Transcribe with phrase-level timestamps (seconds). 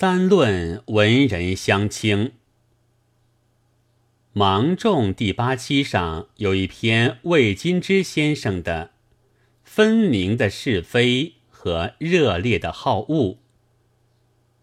[0.00, 2.32] 三论文人相轻。
[4.32, 8.86] 芒种第八期上有一篇魏金之先生的
[9.62, 13.32] 《分明的是非和热烈的好恶》，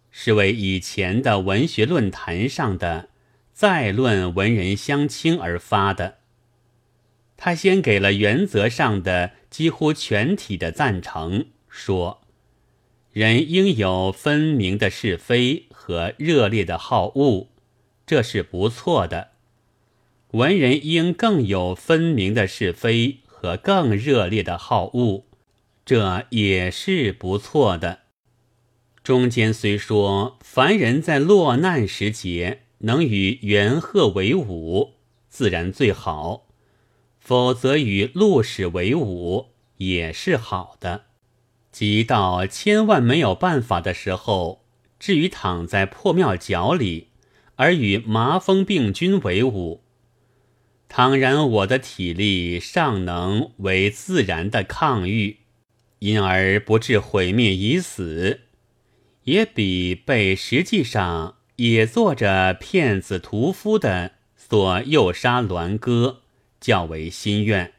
[0.09, 3.09] 是为以前的文学论坛上的
[3.53, 6.17] 再论文人相轻而发的。
[7.35, 12.23] 他先给了原则上的几乎全体的赞成，说
[13.17, 17.47] 人应有分明的是非和热烈的好恶，
[18.05, 19.29] 这是不错的。
[20.33, 25.23] 文人应更有分明的是非和更热烈的好恶，
[25.83, 28.01] 这也是不错的。
[29.03, 34.91] 中间虽说凡人在落难时节能与元鹤为伍，
[35.27, 36.45] 自然最好；
[37.17, 41.06] 否则与陆史为伍也是好的。
[41.71, 44.65] 即到千万没有办法的时候，
[44.99, 47.09] 至于躺在破庙角里，
[47.55, 49.83] 而与麻风病菌为伍。
[50.89, 55.39] 倘然我的体力尚能为自然的抗御，
[55.99, 58.41] 因而不致毁灭已死，
[59.23, 66.21] 也比被实际上也做着骗子屠夫的所诱杀栾哥
[66.61, 67.73] 较为心愿。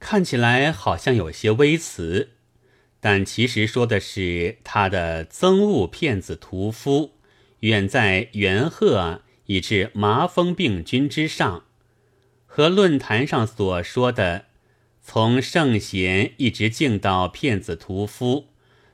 [0.00, 2.30] 看起来好像有些微词，
[3.00, 7.14] 但其实说的是他的憎恶骗子屠夫，
[7.60, 11.64] 远在元贺以至麻风病君之上。
[12.46, 14.46] 和论坛上所说的，
[15.00, 18.48] 从圣贤一直敬到骗子屠夫，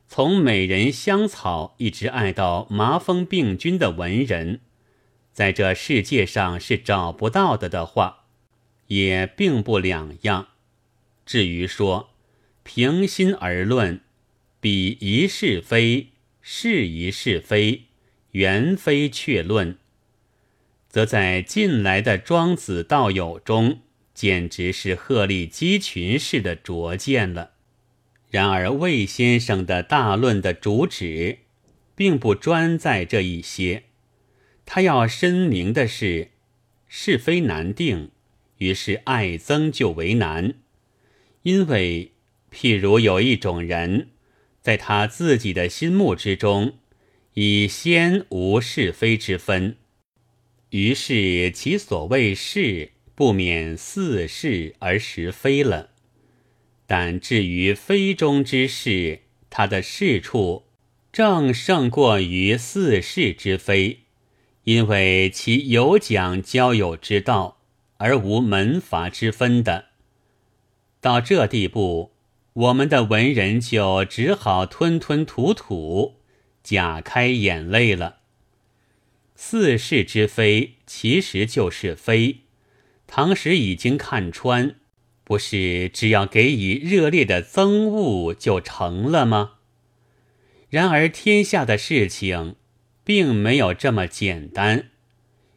[0.07, 4.61] 从美人香草一直爱到麻风病君的文人，
[5.33, 8.25] 在这世界上是找不到的的话，
[8.87, 10.49] 也并不两样。
[11.25, 12.11] 至于说
[12.67, 14.01] 平心而论，
[14.61, 16.09] 彼一是非，
[16.43, 17.83] 是一是非，
[18.33, 19.79] 原非确论。
[20.89, 27.53] 则在近来的庄子道友中，简直是鹤立鸡群似的拙见了。
[28.31, 31.39] 然而魏先生的大论的主旨，
[31.95, 33.85] 并不专在这一些。
[34.65, 36.33] 他要申明的是，
[36.89, 38.11] 是非难定，
[38.59, 40.55] 于是爱憎就为难。
[41.43, 42.11] 因为
[42.57, 44.09] 譬如有一种人，
[44.63, 46.79] 在他自己的心目之中，
[47.35, 49.77] 已先无是非之分。
[50.71, 55.91] 于是其所谓是不免似是而实非了，
[56.87, 60.65] 但至于非中之事，他的事处
[61.13, 64.01] 正胜过于似是之非，
[64.65, 67.59] 因为其有讲交友之道，
[67.99, 69.89] 而无门阀之分的。
[71.03, 72.13] 到这地步，
[72.57, 76.21] 我们的文人就只好吞吞吐吐，
[76.63, 78.21] 假开眼泪了。
[79.35, 82.39] 似是之非，其实就是非。
[83.07, 84.77] 唐时已经看穿，
[85.23, 89.57] 不是只要给予热烈的憎恶就成了吗？
[90.71, 92.57] 然而天下的事情
[93.05, 94.89] 并没有这么简单，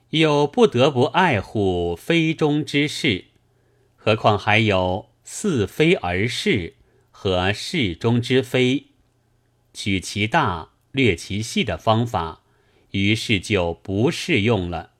[0.10, 3.28] 有不得不爱护非中之事，
[3.96, 6.74] 何况还有似非而是
[7.22, 8.86] 和事中之非，
[9.74, 12.44] 取其大，略其细的方法。
[12.92, 14.92] 于是就不适用了。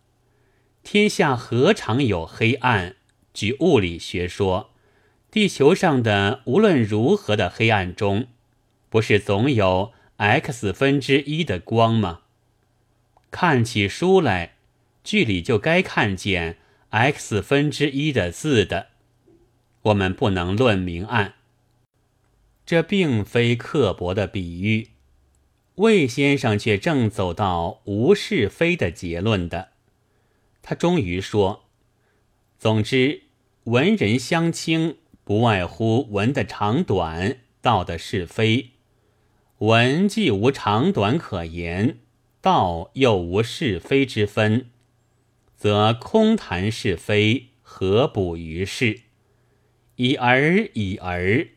[0.84, 2.98] 天下何尝有黑暗？
[3.34, 4.72] 据物理学说，
[5.32, 8.28] 地球上的无论如何的黑暗中，
[8.90, 12.24] 不是总有 x 分之一的光吗？
[13.32, 14.56] 看起书来，
[15.06, 16.58] 剧里就该看见
[16.90, 18.88] x 分之一的字的。
[19.84, 21.36] 我们不能论明暗。
[22.70, 24.90] 这并非刻薄的比喻。
[25.78, 29.70] 魏先生却正走到无是非的结论的，
[30.62, 31.64] 他终于说
[32.60, 33.24] ：“总之，
[33.64, 38.70] 文人相轻，不外乎文的长短，道的是非。
[39.58, 41.98] 文既无长短可言，
[42.40, 44.70] 道又无是非之分，
[45.58, 49.00] 则空谈是非，何补于事？
[49.96, 51.48] 以而已而，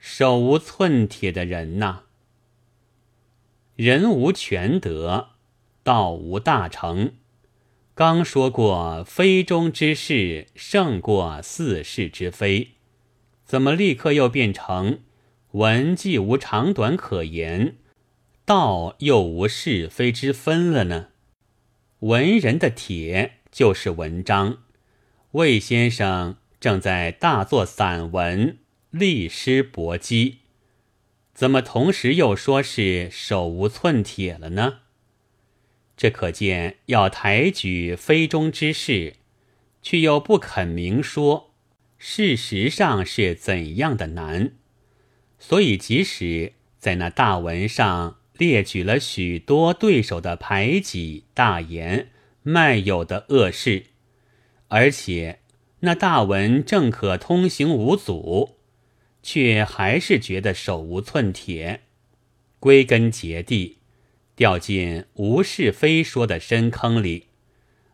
[0.00, 2.04] 手无寸铁的人呐！”
[3.76, 5.28] 人无全德，
[5.84, 7.12] 道无大成。
[7.94, 12.72] 刚说过非中之事胜过四世之非，
[13.44, 15.00] 怎么立刻又变成
[15.52, 17.76] 文既无长短可言，
[18.46, 21.08] 道又无是非之分了呢？
[22.00, 24.58] 文人的铁就是文章，
[25.32, 28.56] 魏先生正在大作散文，
[28.90, 30.38] 立诗搏击。
[31.32, 34.80] 怎么同时又说是手无寸铁了呢？
[35.96, 39.14] 这可见要抬举非中之事，
[39.82, 41.52] 却又不肯明说，
[41.98, 44.52] 事实上是怎样的难。
[45.38, 52.10] 所以，即使在那大文上列举了许多对手的排挤、大言、
[52.42, 53.84] 卖友的恶事，
[54.68, 55.40] 而且
[55.80, 58.56] 那大文正可通行无阻，
[59.22, 61.82] 却还是觉得手无寸铁，
[62.58, 63.78] 归根结底
[64.34, 67.26] 掉进无是非说的深坑里，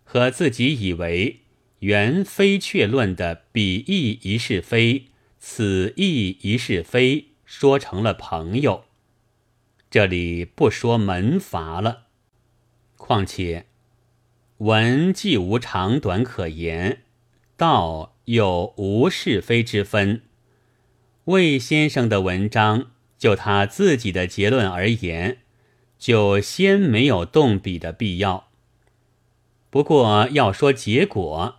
[0.04, 1.40] 和自己以为
[1.80, 5.06] 原非确论的彼意一是非，
[5.38, 7.28] 此意一是非。
[7.44, 8.86] 说成了朋友，
[9.88, 12.06] 这里不说门阀了。
[12.96, 13.66] 况且
[14.56, 17.02] 文既无长短可言，
[17.56, 20.22] 道又无是非之分。
[21.26, 25.38] 魏先生的文章，就他自己的结论而言，
[25.96, 28.48] 就先没有动笔的必要。
[29.70, 31.56] 不过要说结果，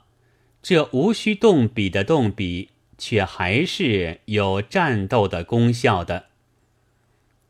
[0.61, 2.71] 这无需动笔的动笔。
[2.99, 6.29] 却还是有战斗的功效的。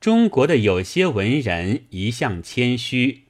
[0.01, 3.23] 中国的有些文人一向谦虚，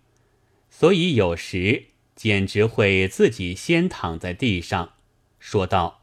[0.71, 4.93] 所以有时简直会自己先躺在地上，
[5.39, 6.01] 说道：“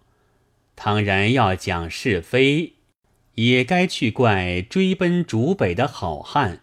[0.77, 2.74] 当然要讲是非，
[3.35, 6.61] 也该去怪追奔逐北的好汉。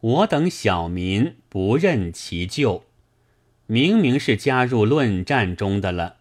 [0.00, 2.84] 我等小民不认其咎，
[3.66, 6.16] 明明是加入论战中的了。”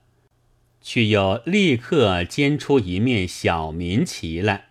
[0.82, 4.70] 却又立刻煎出一面小民旗来，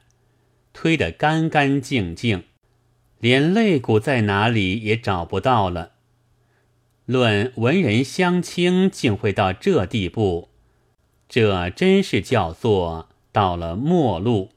[0.72, 2.44] 推得干干净净，
[3.20, 5.92] 连肋骨在哪里也找不到了。
[7.04, 10.48] 论文人相轻，竟会到这地步，
[11.28, 14.50] 这真是叫做到了末路。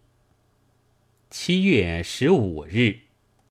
[1.33, 3.10] 七月十五日。